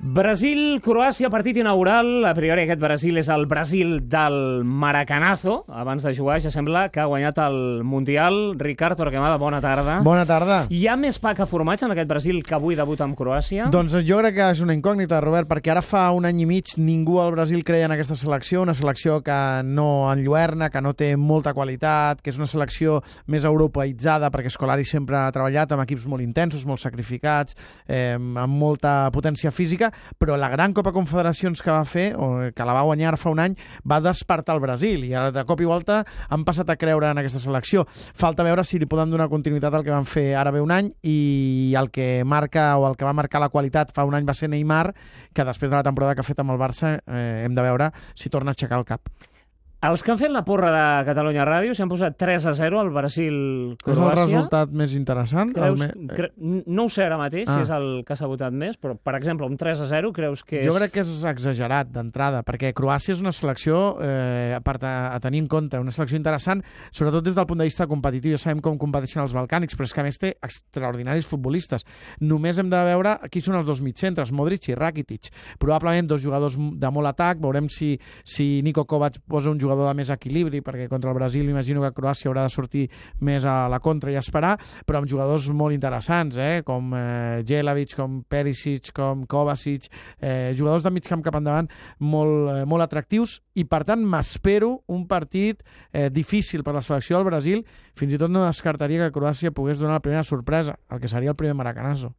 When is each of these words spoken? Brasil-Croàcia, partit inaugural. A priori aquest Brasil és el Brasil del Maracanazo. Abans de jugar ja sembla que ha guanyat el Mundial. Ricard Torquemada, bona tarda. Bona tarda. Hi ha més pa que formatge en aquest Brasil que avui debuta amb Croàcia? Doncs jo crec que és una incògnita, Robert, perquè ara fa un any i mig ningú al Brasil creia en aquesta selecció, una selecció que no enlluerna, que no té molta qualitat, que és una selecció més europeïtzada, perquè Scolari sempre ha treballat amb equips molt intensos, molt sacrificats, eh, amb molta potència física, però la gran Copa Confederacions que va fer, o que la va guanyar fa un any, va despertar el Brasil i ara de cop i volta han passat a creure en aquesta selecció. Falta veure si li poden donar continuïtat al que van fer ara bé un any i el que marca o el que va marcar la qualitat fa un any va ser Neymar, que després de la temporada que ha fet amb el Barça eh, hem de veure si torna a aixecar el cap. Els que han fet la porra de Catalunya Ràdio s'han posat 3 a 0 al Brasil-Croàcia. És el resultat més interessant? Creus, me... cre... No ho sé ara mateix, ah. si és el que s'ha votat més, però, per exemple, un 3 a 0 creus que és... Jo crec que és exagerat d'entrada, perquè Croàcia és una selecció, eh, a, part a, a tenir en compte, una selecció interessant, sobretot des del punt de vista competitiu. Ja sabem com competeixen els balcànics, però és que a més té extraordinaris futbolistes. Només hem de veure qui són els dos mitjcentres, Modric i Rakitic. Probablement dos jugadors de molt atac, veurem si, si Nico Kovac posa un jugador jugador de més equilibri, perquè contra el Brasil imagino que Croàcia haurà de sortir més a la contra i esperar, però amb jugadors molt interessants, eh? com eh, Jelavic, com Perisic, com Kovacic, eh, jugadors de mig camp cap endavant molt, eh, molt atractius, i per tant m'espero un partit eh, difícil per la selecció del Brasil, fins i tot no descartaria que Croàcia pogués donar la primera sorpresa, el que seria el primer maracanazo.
Brasil-Croàcia, 0.00 1.28
partit 1.28 1.58
inaugural. 1.60 2.24
A 2.24 2.32
priori 2.32 2.62
aquest 2.62 2.80
Brasil 2.80 3.18
és 3.20 3.28
el 3.28 3.44
Brasil 3.44 3.98
del 4.08 4.64
Maracanazo. 4.64 5.66
Abans 5.68 6.06
de 6.06 6.14
jugar 6.16 6.38
ja 6.40 6.48
sembla 6.50 6.86
que 6.88 7.02
ha 7.02 7.04
guanyat 7.04 7.36
el 7.44 7.84
Mundial. 7.84 8.56
Ricard 8.56 8.96
Torquemada, 8.96 9.36
bona 9.36 9.60
tarda. 9.60 9.98
Bona 10.00 10.24
tarda. 10.24 10.62
Hi 10.72 10.86
ha 10.88 10.94
més 10.96 11.18
pa 11.20 11.34
que 11.36 11.44
formatge 11.44 11.84
en 11.84 11.92
aquest 11.92 12.08
Brasil 12.08 12.40
que 12.46 12.56
avui 12.56 12.78
debuta 12.78 13.04
amb 13.04 13.18
Croàcia? 13.18 13.66
Doncs 13.68 13.98
jo 14.08 14.22
crec 14.22 14.38
que 14.38 14.46
és 14.54 14.62
una 14.64 14.72
incògnita, 14.72 15.18
Robert, 15.20 15.50
perquè 15.50 15.74
ara 15.74 15.84
fa 15.84 16.06
un 16.16 16.24
any 16.24 16.40
i 16.46 16.48
mig 16.48 16.72
ningú 16.80 17.20
al 17.20 17.34
Brasil 17.36 17.60
creia 17.60 17.84
en 17.84 17.92
aquesta 17.92 18.16
selecció, 18.16 18.64
una 18.64 18.74
selecció 18.78 19.20
que 19.20 19.38
no 19.68 20.08
enlluerna, 20.14 20.70
que 20.72 20.80
no 20.80 20.94
té 20.96 21.12
molta 21.20 21.52
qualitat, 21.52 22.24
que 22.24 22.32
és 22.32 22.40
una 22.40 22.48
selecció 22.48 23.02
més 23.28 23.44
europeïtzada, 23.44 24.32
perquè 24.32 24.48
Scolari 24.48 24.88
sempre 24.88 25.20
ha 25.20 25.28
treballat 25.36 25.76
amb 25.76 25.84
equips 25.84 26.08
molt 26.08 26.24
intensos, 26.24 26.64
molt 26.64 26.80
sacrificats, 26.80 27.52
eh, 27.84 28.16
amb 28.16 28.56
molta 28.56 29.10
potència 29.12 29.52
física, 29.52 29.89
però 30.18 30.36
la 30.40 30.50
gran 30.52 30.74
Copa 30.76 30.92
Confederacions 30.92 31.62
que 31.62 31.70
va 31.70 31.84
fer, 31.84 32.10
o 32.16 32.50
que 32.54 32.66
la 32.66 32.76
va 32.76 32.84
guanyar 32.86 33.16
fa 33.20 33.32
un 33.32 33.42
any, 33.42 33.56
va 33.88 34.00
despertar 34.04 34.56
el 34.56 34.62
Brasil 34.64 35.04
i 35.06 35.14
ara 35.14 35.30
de 35.34 35.44
cop 35.48 35.60
i 35.60 35.68
volta 35.68 36.02
han 36.28 36.44
passat 36.48 36.70
a 36.70 36.78
creure 36.80 37.10
en 37.10 37.22
aquesta 37.22 37.42
selecció. 37.42 37.86
Falta 37.90 38.46
veure 38.46 38.64
si 38.64 38.78
li 38.78 38.88
poden 38.90 39.10
donar 39.10 39.30
continuïtat 39.32 39.74
al 39.74 39.86
que 39.86 39.94
van 39.94 40.08
fer 40.08 40.34
ara 40.38 40.52
bé 40.54 40.62
un 40.62 40.74
any 40.74 40.92
i 41.02 41.74
el 41.78 41.90
que 41.94 42.22
marca 42.24 42.72
o 42.78 42.86
el 42.88 42.96
que 42.96 43.08
va 43.08 43.16
marcar 43.16 43.42
la 43.42 43.50
qualitat 43.52 43.94
fa 43.94 44.06
un 44.08 44.14
any 44.14 44.28
va 44.28 44.36
ser 44.36 44.50
Neymar, 44.50 44.92
que 45.34 45.46
després 45.46 45.70
de 45.70 45.76
la 45.76 45.86
temporada 45.86 46.14
que 46.14 46.24
ha 46.24 46.30
fet 46.30 46.40
amb 46.42 46.54
el 46.54 46.60
Barça 46.60 46.98
eh, 47.00 47.44
hem 47.44 47.54
de 47.54 47.66
veure 47.66 47.90
si 48.14 48.30
torna 48.30 48.54
a 48.54 48.58
aixecar 48.58 48.80
el 48.80 48.88
cap. 48.88 49.08
Els 49.80 50.02
que 50.04 50.12
han 50.12 50.18
fet 50.20 50.28
la 50.28 50.42
porra 50.44 50.68
de 50.74 50.80
Catalunya 51.06 51.44
Ràdio 51.48 51.72
s'han 51.72 51.88
posat 51.88 52.18
3 52.20 52.44
a 52.50 52.52
0 52.52 52.80
al 52.82 52.90
Brasil-Croàcia. 52.92 53.94
És 53.94 54.00
el 54.04 54.10
resultat 54.18 54.72
més 54.76 54.92
interessant? 54.92 55.54
Creus, 55.56 55.80
me... 55.80 55.86
cre... 56.10 56.28
No 56.68 56.84
ho 56.84 56.90
sé 56.92 57.06
ara 57.06 57.16
mateix, 57.16 57.48
ah. 57.48 57.54
si 57.54 57.64
és 57.64 57.70
el 57.72 57.86
que 58.04 58.12
s'ha 58.18 58.28
votat 58.28 58.52
més, 58.52 58.76
però, 58.76 58.92
per 59.00 59.14
exemple, 59.16 59.48
un 59.48 59.56
3 59.56 59.80
a 59.80 59.86
0 59.88 60.10
creus 60.12 60.42
que 60.44 60.58
és... 60.60 60.68
Jo 60.68 60.74
crec 60.76 60.92
que 60.98 61.00
és 61.00 61.24
exagerat 61.30 61.88
d'entrada, 61.94 62.42
perquè 62.44 62.74
Croàcia 62.76 63.14
és 63.16 63.22
una 63.24 63.32
selecció, 63.32 63.78
eh, 64.04 64.52
a, 64.58 64.58
part 64.66 64.84
a, 64.84 64.92
a 65.14 65.22
tenir 65.24 65.40
en 65.46 65.48
compte, 65.48 65.80
una 65.80 65.96
selecció 65.96 66.20
interessant, 66.20 66.60
sobretot 66.92 67.24
des 67.24 67.40
del 67.40 67.48
punt 67.48 67.64
de 67.64 67.70
vista 67.70 67.88
competitiu. 67.88 68.36
Ja 68.36 68.42
sabem 68.44 68.60
com 68.60 68.76
competeixen 68.84 69.24
els 69.24 69.32
balcànics, 69.32 69.80
però 69.80 69.88
és 69.88 69.96
que 69.96 70.04
a 70.04 70.06
més 70.10 70.20
té 70.20 70.34
extraordinaris 70.44 71.30
futbolistes. 71.30 71.88
Només 72.20 72.60
hem 72.60 72.68
de 72.68 72.82
veure 72.90 73.16
qui 73.32 73.40
són 73.40 73.56
els 73.56 73.72
dos 73.72 73.80
mitjcentres, 73.80 74.36
Modric 74.36 74.68
i 74.68 74.76
Rakitic. 74.76 75.32
Probablement 75.56 76.12
dos 76.12 76.20
jugadors 76.20 76.60
de 76.60 76.92
molt 76.92 77.14
atac, 77.14 77.40
veurem 77.40 77.72
si, 77.72 77.94
si 78.28 78.52
Nico 78.60 78.84
Kovac 78.84 79.22
posa 79.24 79.48
un 79.48 79.56
jugador 79.56 79.69
jugador 79.70 79.94
de 79.94 79.98
més 80.00 80.10
equilibri, 80.10 80.60
perquè 80.64 80.88
contra 80.90 81.10
el 81.10 81.16
Brasil 81.16 81.48
imagino 81.48 81.82
que 81.82 81.92
Croàcia 81.94 82.30
haurà 82.30 82.44
de 82.46 82.52
sortir 82.52 82.86
més 83.20 83.44
a 83.44 83.68
la 83.70 83.80
contra 83.80 84.10
i 84.10 84.18
esperar, 84.18 84.56
però 84.86 85.00
amb 85.00 85.08
jugadors 85.08 85.48
molt 85.54 85.74
interessants, 85.74 86.36
eh? 86.36 86.62
com 86.66 86.92
eh, 86.96 87.42
Jelavic, 87.46 87.94
com 87.96 88.20
Perisic, 88.28 88.92
com 88.96 89.26
Kovacic, 89.30 89.90
eh, 90.20 90.52
jugadors 90.58 90.84
de 90.84 90.90
mig 90.94 91.06
camp 91.06 91.22
cap 91.22 91.38
endavant 91.38 91.70
molt, 91.98 92.50
eh, 92.54 92.64
molt 92.66 92.86
atractius, 92.86 93.40
i 93.54 93.64
per 93.64 93.84
tant 93.86 94.02
m'espero 94.02 94.80
un 94.88 95.06
partit 95.06 95.62
eh, 95.92 96.08
difícil 96.10 96.64
per 96.66 96.74
la 96.76 96.84
selecció 96.84 97.18
del 97.18 97.28
Brasil, 97.28 97.64
fins 97.94 98.16
i 98.16 98.20
tot 98.20 98.32
no 98.32 98.46
descartaria 98.46 99.06
que 99.06 99.14
Croàcia 99.14 99.54
pogués 99.54 99.78
donar 99.78 100.00
la 100.00 100.04
primera 100.04 100.26
sorpresa, 100.26 100.78
el 100.90 101.00
que 101.00 101.08
seria 101.10 101.34
el 101.34 101.38
primer 101.38 101.54
maracanazo. 101.58 102.14